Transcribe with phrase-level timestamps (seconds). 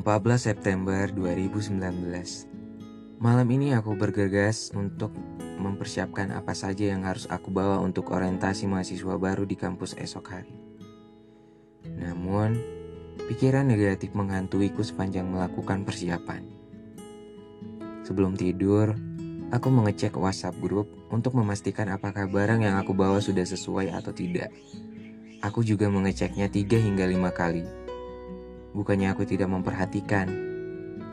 [0.00, 1.76] 14 September 2019
[3.20, 5.12] Malam ini aku bergegas untuk
[5.60, 10.56] mempersiapkan apa saja yang harus aku bawa untuk orientasi mahasiswa baru di kampus esok hari.
[11.84, 12.56] Namun,
[13.28, 16.48] pikiran negatif menghantuiku sepanjang melakukan persiapan.
[18.00, 18.96] Sebelum tidur,
[19.52, 24.48] aku mengecek WhatsApp grup untuk memastikan apakah barang yang aku bawa sudah sesuai atau tidak.
[25.44, 27.79] Aku juga mengeceknya 3 hingga 5 kali
[28.70, 30.30] Bukannya aku tidak memperhatikan,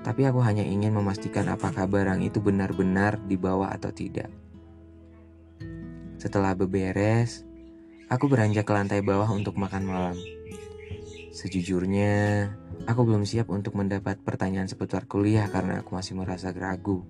[0.06, 4.30] tapi aku hanya ingin memastikan apakah barang itu benar-benar dibawa atau tidak.
[6.22, 7.44] Setelah beberes,
[8.14, 10.18] aku beranjak ke lantai bawah untuk makan malam.
[11.34, 12.50] Sejujurnya,
[12.86, 17.06] aku belum siap untuk mendapat pertanyaan seputar kuliah karena aku masih merasa ragu.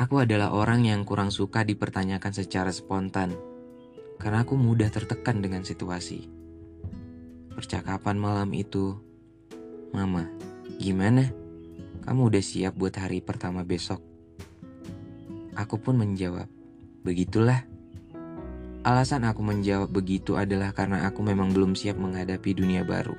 [0.00, 3.36] Aku adalah orang yang kurang suka dipertanyakan secara spontan,
[4.16, 6.39] karena aku mudah tertekan dengan situasi
[7.60, 8.96] percakapan malam itu.
[9.92, 10.24] Mama,
[10.80, 11.28] gimana?
[12.08, 14.00] Kamu udah siap buat hari pertama besok?
[15.52, 16.48] Aku pun menjawab,
[17.04, 17.68] begitulah.
[18.80, 23.12] Alasan aku menjawab begitu adalah karena aku memang belum siap menghadapi dunia baru.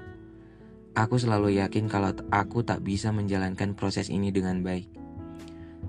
[0.97, 4.89] Aku selalu yakin kalau aku tak bisa menjalankan proses ini dengan baik.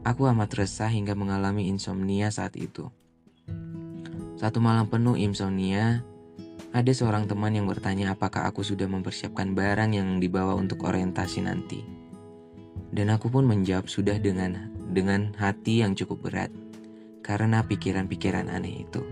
[0.04, 2.92] Aku amat resah hingga mengalami insomnia saat itu.
[4.36, 6.04] Satu malam penuh insomnia,
[6.72, 11.84] ada seorang teman yang bertanya apakah aku sudah mempersiapkan barang yang dibawa untuk orientasi nanti.
[12.88, 16.52] Dan aku pun menjawab sudah dengan dengan hati yang cukup berat
[17.20, 19.04] karena pikiran-pikiran aneh itu.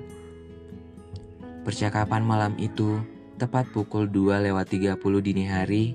[1.61, 2.97] Percakapan malam itu
[3.37, 5.93] tepat pukul 2 lewat 30 dini hari,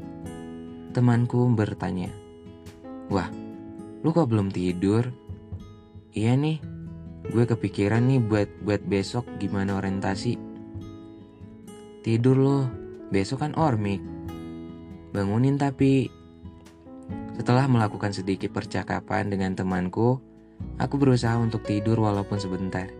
[0.94, 2.14] temanku bertanya,
[3.10, 3.30] Wah,
[4.06, 5.10] lu kok belum tidur?
[6.14, 6.62] Iya nih,
[7.34, 10.45] gue kepikiran nih buat buat besok gimana orientasi.
[12.06, 12.70] Tidur loh,
[13.10, 13.98] besok kan ormik.
[15.10, 16.06] Bangunin tapi.
[17.34, 20.22] Setelah melakukan sedikit percakapan dengan temanku,
[20.78, 22.94] aku berusaha untuk tidur walaupun sebentar.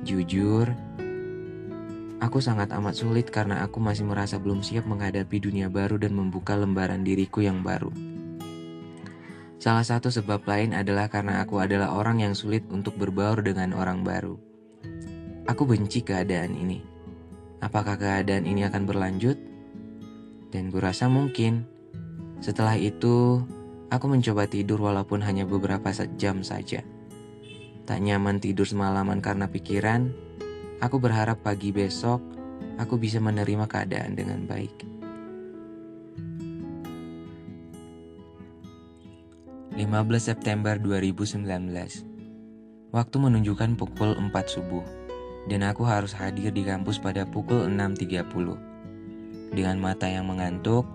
[0.00, 0.72] Jujur,
[2.24, 6.56] aku sangat amat sulit karena aku masih merasa belum siap menghadapi dunia baru dan membuka
[6.56, 7.92] lembaran diriku yang baru.
[9.60, 14.00] Salah satu sebab lain adalah karena aku adalah orang yang sulit untuk berbaur dengan orang
[14.00, 14.40] baru.
[15.52, 16.91] Aku benci keadaan ini.
[17.62, 19.38] Apakah keadaan ini akan berlanjut?
[20.50, 21.62] Dan kurasa mungkin.
[22.42, 23.38] Setelah itu,
[23.86, 26.82] aku mencoba tidur walaupun hanya beberapa jam saja.
[27.86, 30.10] Tak nyaman tidur semalaman karena pikiran,
[30.82, 32.18] aku berharap pagi besok
[32.82, 34.90] aku bisa menerima keadaan dengan baik.
[39.72, 39.88] ...15
[40.20, 41.48] September 2019
[42.92, 44.84] Waktu menunjukkan pukul 4 subuh
[45.50, 49.52] dan aku harus hadir di kampus pada pukul 6.30.
[49.52, 50.86] Dengan mata yang mengantuk,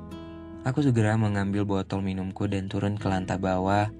[0.63, 3.91] aku segera mengambil botol minumku dan turun ke lantai bawah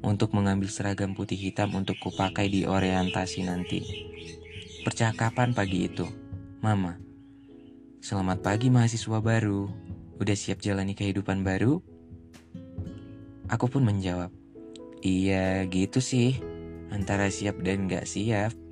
[0.00, 3.80] untuk mengambil seragam putih hitam untuk kupakai di orientasi nanti.
[4.86, 6.06] Percakapan pagi itu,
[6.62, 6.96] Mama,
[8.00, 9.66] selamat pagi mahasiswa baru.
[10.16, 11.82] Udah siap jalani kehidupan baru?
[13.52, 14.32] Aku pun menjawab,
[15.04, 16.40] iya gitu sih,
[16.90, 18.65] antara siap dan gak siap.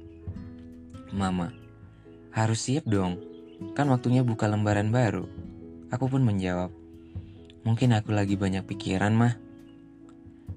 [1.14, 1.54] Mama,
[2.34, 3.22] harus siap dong,
[3.78, 5.30] kan waktunya buka lembaran baru.
[5.94, 6.74] Aku pun menjawab,
[7.62, 9.38] mungkin aku lagi banyak pikiran mah.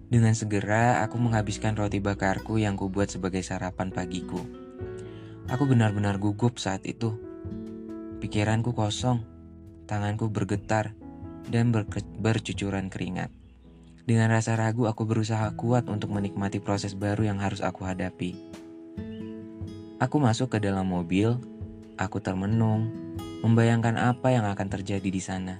[0.09, 4.41] Dengan segera aku menghabiskan roti bakarku yang kubuat sebagai sarapan pagiku.
[5.45, 7.13] Aku benar-benar gugup saat itu.
[8.17, 9.21] Pikiranku kosong,
[9.85, 10.97] tanganku bergetar,
[11.53, 11.69] dan
[12.17, 13.29] bercucuran keringat.
[14.09, 18.56] Dengan rasa ragu aku berusaha kuat untuk menikmati proses baru yang harus aku hadapi.
[19.97, 21.41] Aku masuk ke dalam mobil,
[21.97, 22.85] aku termenung,
[23.41, 25.57] membayangkan apa yang akan terjadi di sana.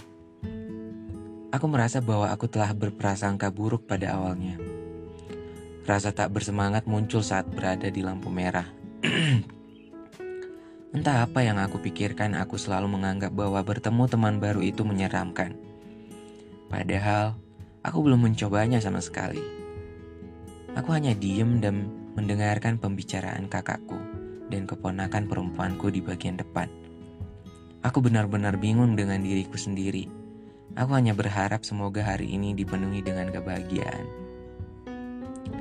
[1.50, 4.62] Aku merasa bahwa aku telah berprasangka buruk pada awalnya.
[5.90, 8.70] Rasa tak bersemangat muncul saat berada di lampu merah.
[10.94, 15.58] Entah apa yang aku pikirkan, aku selalu menganggap bahwa bertemu teman baru itu menyeramkan.
[16.70, 17.34] Padahal,
[17.82, 19.42] aku belum mencobanya sama sekali.
[20.78, 24.07] Aku hanya diem dan mendengarkan pembicaraan kakakku
[24.48, 26.68] dan keponakan perempuanku di bagian depan.
[27.86, 30.10] Aku benar-benar bingung dengan diriku sendiri.
[30.76, 34.06] Aku hanya berharap semoga hari ini dipenuhi dengan kebahagiaan.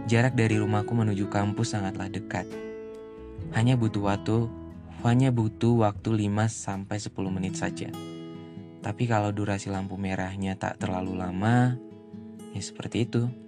[0.07, 2.47] Jarak dari rumahku menuju kampus sangatlah dekat.
[3.55, 4.51] Hanya butuh waktu,
[5.07, 7.91] hanya butuh waktu 5 sampai 10 menit saja.
[8.83, 11.75] Tapi kalau durasi lampu merahnya tak terlalu lama,
[12.55, 13.46] ya seperti itu.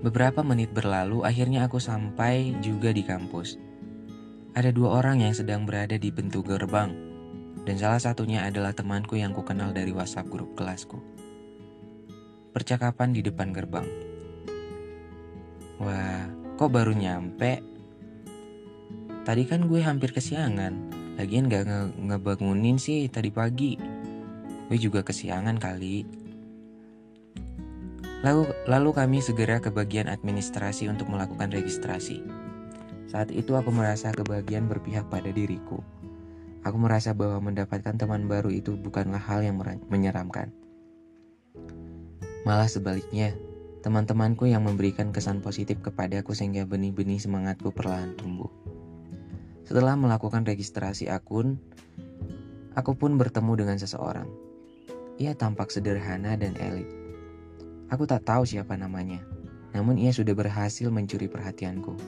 [0.00, 3.60] Beberapa menit berlalu, akhirnya aku sampai juga di kampus.
[4.56, 6.96] Ada dua orang yang sedang berada di pintu gerbang,
[7.68, 10.96] dan salah satunya adalah temanku yang ku kenal dari WhatsApp grup kelasku.
[12.56, 13.84] Percakapan di depan gerbang.
[15.78, 16.24] Wah,
[16.56, 17.60] kok baru nyampe?
[19.20, 20.96] Tadi kan gue hampir kesiangan.
[21.20, 23.76] Lagian gak nge ngebangunin sih tadi pagi.
[24.66, 26.19] Gue juga kesiangan kali.
[28.20, 32.20] Lalu, lalu kami segera ke bagian administrasi untuk melakukan registrasi.
[33.08, 35.80] Saat itu aku merasa kebahagiaan berpihak pada diriku.
[36.60, 39.56] Aku merasa bahwa mendapatkan teman baru itu bukanlah hal yang
[39.88, 40.52] menyeramkan.
[42.44, 43.32] Malah sebaliknya,
[43.80, 48.52] teman-temanku yang memberikan kesan positif kepadaku sehingga benih-benih semangatku perlahan tumbuh.
[49.64, 51.56] Setelah melakukan registrasi akun,
[52.76, 54.28] aku pun bertemu dengan seseorang.
[55.16, 56.99] Ia tampak sederhana dan elit.
[57.90, 59.18] Aku tak tahu siapa namanya,
[59.74, 61.98] namun ia sudah berhasil mencuri perhatianku.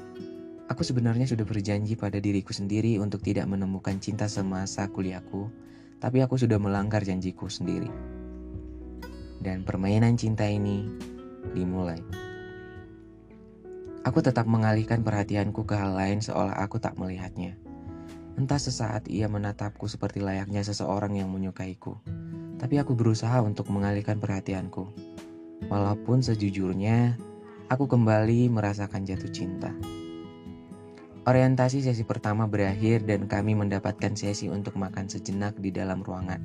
[0.71, 5.51] Aku sebenarnya sudah berjanji pada diriku sendiri untuk tidak menemukan cinta semasa kuliahku,
[5.99, 7.91] tapi aku sudah melanggar janjiku sendiri.
[9.43, 10.87] Dan permainan cinta ini
[11.51, 11.99] dimulai.
[14.07, 17.59] Aku tetap mengalihkan perhatianku ke hal lain seolah aku tak melihatnya.
[18.39, 21.99] Entah sesaat ia menatapku seperti layaknya seseorang yang menyukaiku.
[22.63, 25.12] Tapi aku berusaha untuk mengalihkan perhatianku.
[25.71, 27.15] Walaupun sejujurnya,
[27.71, 29.71] aku kembali merasakan jatuh cinta.
[31.23, 36.43] Orientasi sesi pertama berakhir dan kami mendapatkan sesi untuk makan sejenak di dalam ruangan.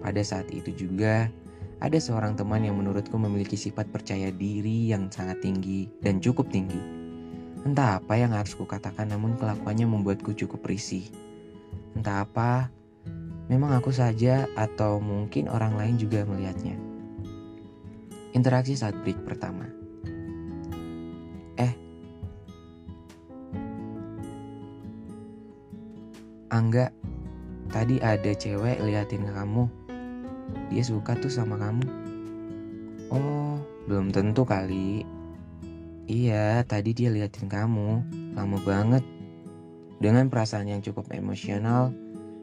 [0.00, 1.28] Pada saat itu juga,
[1.84, 6.80] ada seorang teman yang menurutku memiliki sifat percaya diri yang sangat tinggi dan cukup tinggi.
[7.68, 11.04] Entah apa yang harus kukatakan namun kelakuannya membuatku cukup risih.
[11.92, 12.72] Entah apa,
[13.52, 16.89] memang aku saja atau mungkin orang lain juga melihatnya.
[18.32, 19.80] Interaksi saat break pertama.
[26.50, 26.90] Angga,
[27.70, 29.70] tadi ada cewek liatin kamu.
[30.66, 31.86] Dia suka tuh sama kamu.
[33.06, 35.06] Oh, belum tentu kali.
[36.10, 38.02] Iya, tadi dia liatin kamu.
[38.34, 39.06] Lama banget.
[40.02, 41.94] Dengan perasaan yang cukup emosional,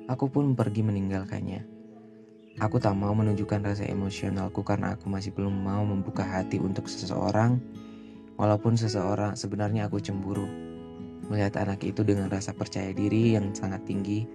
[0.07, 1.76] aku pun pergi meninggalkannya.
[2.57, 7.61] Aku tak mau menunjukkan rasa emosionalku karena aku masih belum mau membuka hati untuk seseorang,
[8.33, 10.49] walaupun seseorang sebenarnya aku cemburu.
[11.29, 14.25] Melihat anak itu dengan rasa percaya diri yang sangat tinggi,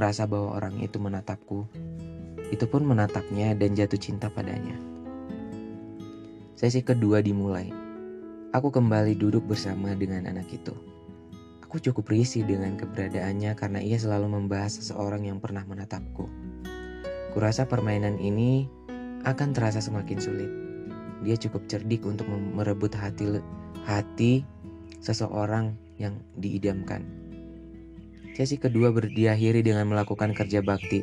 [0.00, 1.68] merasa bahwa orang itu menatapku.
[2.48, 4.80] Itu pun menatapnya dan jatuh cinta padanya.
[6.56, 7.68] Sesi kedua dimulai.
[8.56, 10.72] Aku kembali duduk bersama dengan anak itu.
[11.68, 16.51] Aku cukup risih dengan keberadaannya karena ia selalu membahas seseorang yang pernah menatapku.
[17.32, 18.68] Kurasa permainan ini
[19.24, 20.52] akan terasa semakin sulit.
[21.24, 23.40] Dia cukup cerdik untuk merebut hati
[23.88, 24.44] hati
[25.00, 27.00] seseorang yang diidamkan.
[28.36, 31.00] Sesi kedua berdiakhiri dengan melakukan kerja bakti.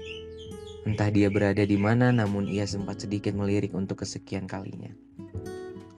[0.85, 4.93] Entah dia berada di mana, namun ia sempat sedikit melirik untuk kesekian kalinya.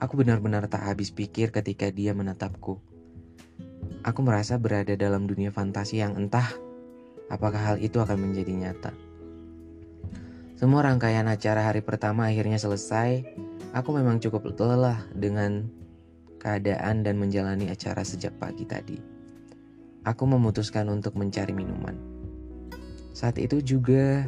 [0.00, 2.80] Aku benar-benar tak habis pikir ketika dia menatapku.
[4.02, 6.48] Aku merasa berada dalam dunia fantasi yang entah
[7.28, 9.11] apakah hal itu akan menjadi nyata.
[10.62, 13.26] Semua rangkaian acara hari pertama akhirnya selesai.
[13.74, 15.66] Aku memang cukup lelah dengan
[16.38, 18.94] keadaan dan menjalani acara sejak pagi tadi.
[20.06, 21.98] Aku memutuskan untuk mencari minuman.
[23.10, 24.22] Saat itu juga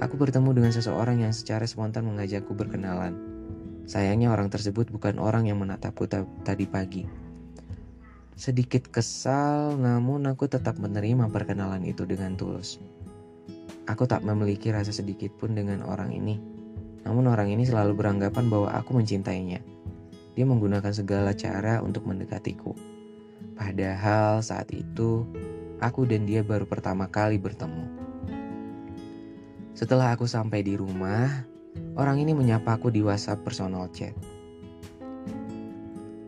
[0.00, 3.12] aku bertemu dengan seseorang yang secara spontan mengajakku berkenalan.
[3.84, 6.08] Sayangnya orang tersebut bukan orang yang menatapku
[6.40, 7.04] tadi pagi.
[8.32, 12.80] Sedikit kesal, namun aku tetap menerima perkenalan itu dengan tulus.
[13.84, 16.40] Aku tak memiliki rasa sedikit pun dengan orang ini.
[17.04, 19.60] Namun orang ini selalu beranggapan bahwa aku mencintainya.
[20.34, 22.72] Dia menggunakan segala cara untuk mendekatiku.
[23.54, 25.28] Padahal saat itu
[25.84, 27.86] aku dan dia baru pertama kali bertemu.
[29.76, 31.44] Setelah aku sampai di rumah,
[31.94, 34.16] orang ini menyapa aku di WhatsApp personal chat.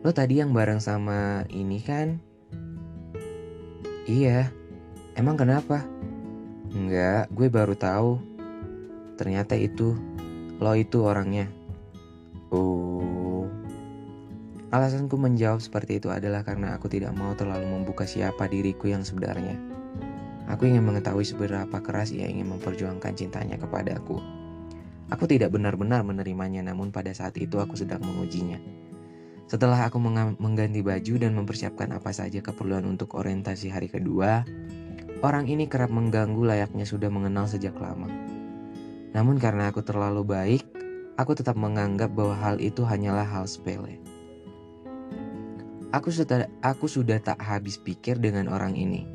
[0.05, 2.21] Lo tadi yang bareng sama ini kan?
[4.05, 4.53] Iya.
[5.17, 5.96] Emang kenapa?
[6.73, 8.19] Enggak, gue baru tahu.
[9.15, 9.95] Ternyata itu
[10.57, 11.47] lo itu orangnya.
[12.49, 13.45] Oh.
[14.67, 19.55] Alasanku menjawab seperti itu adalah karena aku tidak mau terlalu membuka siapa diriku yang sebenarnya.
[20.47, 24.19] Aku ingin mengetahui seberapa keras ia ingin memperjuangkan cintanya kepada aku.
[25.07, 28.59] Aku tidak benar-benar menerimanya, namun pada saat itu aku sedang mengujinya.
[29.47, 30.03] Setelah aku
[30.39, 34.43] mengganti baju dan mempersiapkan apa saja keperluan untuk orientasi hari kedua,
[35.25, 38.09] orang ini kerap mengganggu layaknya sudah mengenal sejak lama.
[39.15, 40.63] Namun karena aku terlalu baik,
[41.17, 43.97] aku tetap menganggap bahwa hal itu hanyalah hal sepele.
[45.95, 49.07] Aku sudah, aku sudah tak habis pikir dengan orang ini.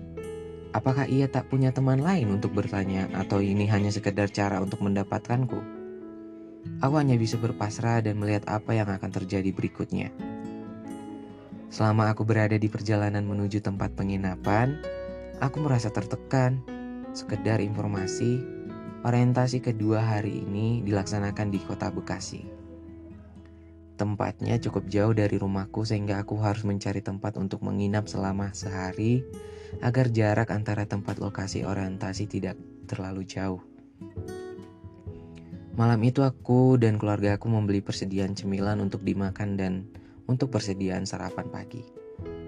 [0.73, 5.61] Apakah ia tak punya teman lain untuk bertanya atau ini hanya sekedar cara untuk mendapatkanku?
[6.81, 10.09] Aku hanya bisa berpasrah dan melihat apa yang akan terjadi berikutnya.
[11.69, 14.81] Selama aku berada di perjalanan menuju tempat penginapan,
[15.43, 16.63] aku merasa tertekan.
[17.13, 18.41] Sekedar informasi,
[19.05, 22.47] orientasi kedua hari ini dilaksanakan di kota Bekasi.
[24.01, 29.21] Tempatnya cukup jauh dari rumahku sehingga aku harus mencari tempat untuk menginap selama sehari
[29.85, 32.57] agar jarak antara tempat lokasi orientasi tidak
[32.89, 33.61] terlalu jauh.
[35.77, 39.85] Malam itu aku dan keluarga aku membeli persediaan cemilan untuk dimakan dan
[40.25, 41.85] untuk persediaan sarapan pagi.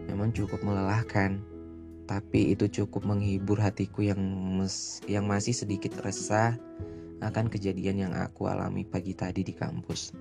[0.09, 1.54] Memang cukup melelahkan,
[2.05, 4.21] tapi itu cukup menghibur hatiku yang
[4.61, 6.57] mes, yang masih sedikit resah
[7.25, 10.13] akan kejadian yang aku alami pagi tadi di kampus.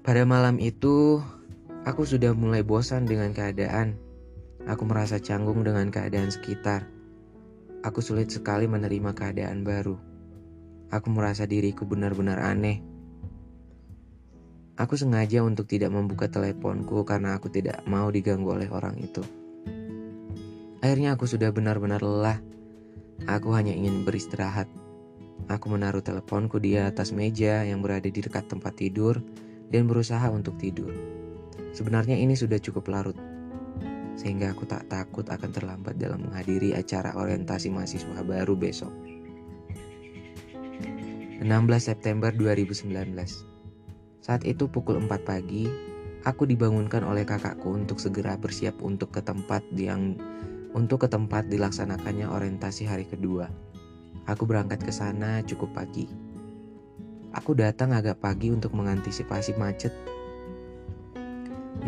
[0.00, 1.20] Pada malam itu,
[1.84, 4.08] aku sudah mulai bosan dengan keadaan
[4.68, 6.84] Aku merasa canggung dengan keadaan sekitar.
[7.80, 9.96] Aku sulit sekali menerima keadaan baru.
[10.92, 12.84] Aku merasa diriku benar-benar aneh.
[14.76, 19.24] Aku sengaja untuk tidak membuka teleponku karena aku tidak mau diganggu oleh orang itu.
[20.78, 22.38] Akhirnya aku sudah benar-benar lelah.
[23.26, 24.70] Aku hanya ingin beristirahat.
[25.50, 29.18] Aku menaruh teleponku di atas meja yang berada di dekat tempat tidur
[29.74, 30.94] dan berusaha untuk tidur.
[31.74, 33.18] Sebenarnya ini sudah cukup larut
[34.18, 38.90] sehingga aku tak takut akan terlambat dalam menghadiri acara orientasi mahasiswa baru besok.
[41.38, 41.46] 16
[41.78, 43.14] September 2019
[44.18, 45.70] Saat itu pukul 4 pagi,
[46.26, 50.18] aku dibangunkan oleh kakakku untuk segera bersiap untuk ke tempat yang
[50.76, 53.48] untuk ke tempat dilaksanakannya orientasi hari kedua.
[54.28, 56.08] Aku berangkat ke sana cukup pagi.
[57.32, 59.92] Aku datang agak pagi untuk mengantisipasi macet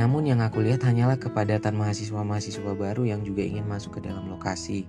[0.01, 4.87] namun yang aku lihat hanyalah kepadatan mahasiswa-mahasiswa baru yang juga ingin masuk ke dalam lokasi.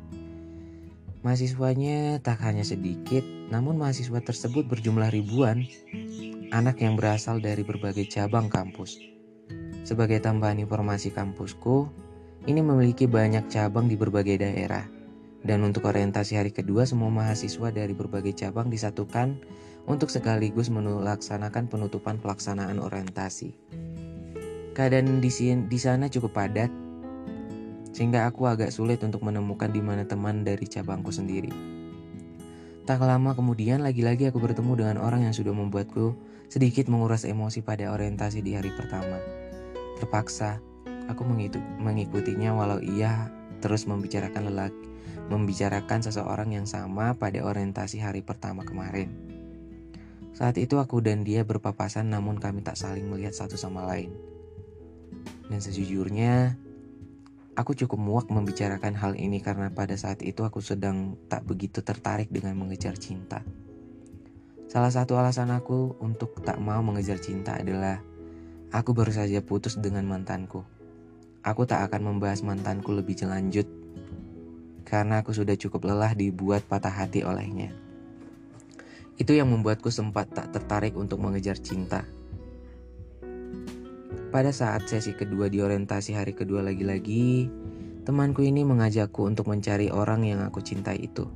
[1.22, 3.22] Mahasiswanya tak hanya sedikit,
[3.52, 5.66] namun mahasiswa tersebut berjumlah ribuan,
[6.50, 8.98] anak yang berasal dari berbagai cabang kampus.
[9.86, 11.90] Sebagai tambahan informasi kampusku,
[12.50, 14.86] ini memiliki banyak cabang di berbagai daerah.
[15.42, 19.42] Dan untuk orientasi hari kedua, semua mahasiswa dari berbagai cabang disatukan
[19.90, 23.58] untuk sekaligus melaksanakan penutupan pelaksanaan orientasi.
[24.78, 25.30] Keadaan di,
[25.66, 26.70] di sana cukup padat,
[27.92, 31.52] sehingga aku agak sulit untuk menemukan di mana teman dari cabangku sendiri.
[32.86, 36.18] Tak lama kemudian, lagi-lagi aku bertemu dengan orang yang sudah membuatku
[36.50, 39.22] sedikit menguras emosi pada orientasi di hari pertama.
[40.02, 40.58] Terpaksa,
[41.12, 41.28] aku
[41.84, 43.30] mengikutinya walau ia
[43.62, 44.88] terus membicarakan lelaki,
[45.30, 49.14] membicarakan seseorang yang sama pada orientasi hari pertama kemarin.
[50.32, 54.10] Saat itu aku dan dia berpapasan namun kami tak saling melihat satu sama lain.
[55.52, 56.58] Dan sejujurnya,
[57.54, 62.32] aku cukup muak membicarakan hal ini karena pada saat itu aku sedang tak begitu tertarik
[62.32, 63.44] dengan mengejar cinta.
[64.72, 68.00] Salah satu alasan aku untuk tak mau mengejar cinta adalah
[68.72, 70.64] aku baru saja putus dengan mantanku.
[71.42, 73.66] Aku tak akan membahas mantanku lebih lanjut
[74.86, 77.72] karena aku sudah cukup lelah dibuat patah hati olehnya.
[79.16, 82.04] Itu yang membuatku sempat tak tertarik untuk mengejar cinta.
[84.30, 87.48] Pada saat sesi kedua di orientasi hari kedua lagi-lagi,
[88.04, 91.28] temanku ini mengajakku untuk mencari orang yang aku cintai itu.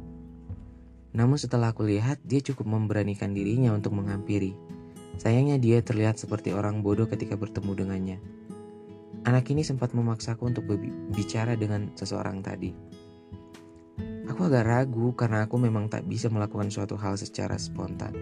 [1.16, 4.52] Namun setelah aku lihat, dia cukup memberanikan dirinya untuk menghampiri.
[5.16, 8.18] Sayangnya dia terlihat seperti orang bodoh ketika bertemu dengannya.
[9.26, 12.70] Anak ini sempat memaksaku untuk berbicara dengan seseorang tadi.
[14.30, 18.14] Aku agak ragu karena aku memang tak bisa melakukan suatu hal secara spontan.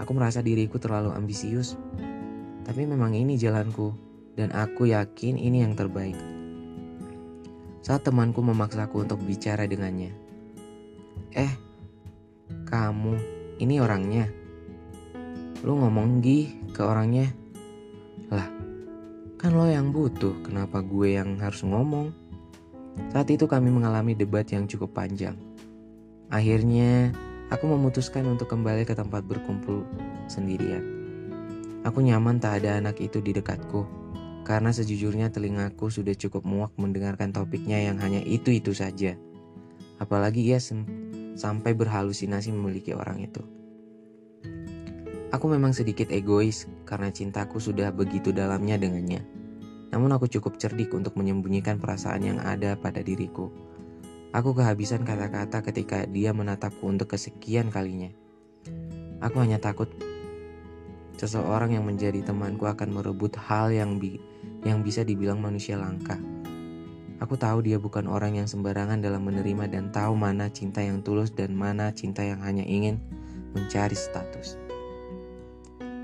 [0.00, 1.76] Aku merasa diriku terlalu ambisius
[2.66, 3.94] tapi memang ini jalanku,
[4.34, 6.18] dan aku yakin ini yang terbaik.
[7.78, 10.10] Saat temanku memaksaku untuk bicara dengannya,
[11.30, 11.52] eh,
[12.66, 13.14] Kamu,
[13.62, 14.26] ini orangnya.
[15.62, 17.30] Lu ngomong gih ke orangnya.
[19.46, 22.10] Kan lo yang butuh, kenapa gue yang harus ngomong?
[23.14, 25.38] Saat itu kami mengalami debat yang cukup panjang.
[26.34, 27.14] Akhirnya,
[27.54, 29.86] aku memutuskan untuk kembali ke tempat berkumpul
[30.26, 30.82] sendirian.
[31.86, 33.86] Aku nyaman tak ada anak itu di dekatku,
[34.42, 39.14] karena sejujurnya telingaku sudah cukup muak mendengarkan topiknya yang hanya itu-itu saja.
[40.02, 40.58] Apalagi ia
[41.38, 43.46] sampai berhalusinasi memiliki orang itu.
[45.34, 49.26] Aku memang sedikit egois karena cintaku sudah begitu dalamnya dengannya.
[49.90, 53.50] Namun aku cukup cerdik untuk menyembunyikan perasaan yang ada pada diriku.
[54.30, 58.12] Aku kehabisan kata-kata ketika dia menatapku untuk kesekian kalinya.
[59.18, 59.90] Aku hanya takut
[61.16, 64.20] seseorang yang menjadi temanku akan merebut hal yang bi
[64.62, 66.20] yang bisa dibilang manusia langka.
[67.16, 71.32] Aku tahu dia bukan orang yang sembarangan dalam menerima dan tahu mana cinta yang tulus
[71.32, 73.00] dan mana cinta yang hanya ingin
[73.56, 74.65] mencari status.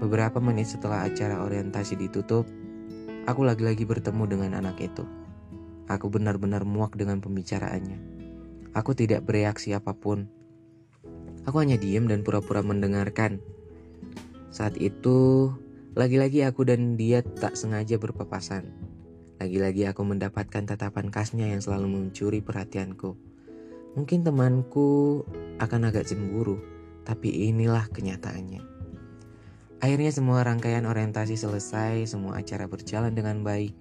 [0.02, 2.42] Beberapa menit setelah acara orientasi ditutup,
[3.30, 5.06] aku lagi-lagi bertemu dengan anak itu.
[5.86, 8.02] Aku benar-benar muak dengan pembicaraannya.
[8.74, 10.26] Aku tidak bereaksi apa pun.
[11.46, 13.38] Aku hanya diam dan pura-pura mendengarkan.
[14.50, 15.54] Saat itu,
[15.94, 18.74] lagi-lagi aku dan dia tak sengaja berpapasan.
[19.38, 23.14] Lagi-lagi aku mendapatkan tatapan khasnya yang selalu mencuri perhatianku.
[23.94, 25.22] Mungkin temanku
[25.62, 26.58] akan agak cemburu,
[27.06, 28.71] tapi inilah kenyataannya.
[29.82, 33.74] Akhirnya semua rangkaian orientasi selesai, semua acara berjalan dengan baik.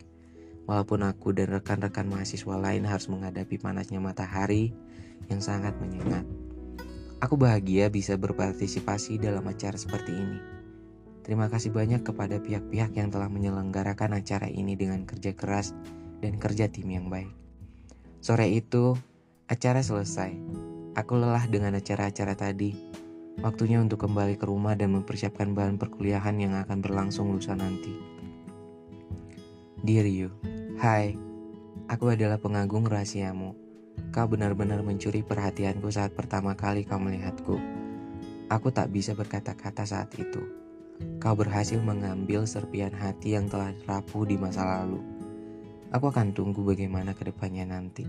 [0.66, 4.74] Walaupun aku dan rekan-rekan mahasiswa lain harus menghadapi panasnya matahari
[5.30, 6.26] yang sangat menyengat.
[7.22, 10.42] Aku bahagia bisa berpartisipasi dalam acara seperti ini.
[11.22, 15.78] Terima kasih banyak kepada pihak-pihak yang telah menyelenggarakan acara ini dengan kerja keras
[16.18, 17.30] dan kerja tim yang baik.
[18.26, 18.98] Sore itu,
[19.46, 20.34] acara selesai.
[20.98, 22.74] Aku lelah dengan acara-acara tadi.
[23.40, 27.96] Waktunya untuk kembali ke rumah dan mempersiapkan bahan perkuliahan yang akan berlangsung lusa nanti.
[29.80, 30.36] Dear you,
[30.84, 31.16] hai,
[31.88, 33.56] aku adalah pengagum rahasiamu.
[34.12, 37.56] Kau benar-benar mencuri perhatianku saat pertama kali kau melihatku.
[38.52, 40.44] Aku tak bisa berkata-kata saat itu.
[41.24, 45.00] Kau berhasil mengambil serpian hati yang telah rapuh di masa lalu.
[45.96, 48.04] Aku akan tunggu bagaimana ke depannya nanti.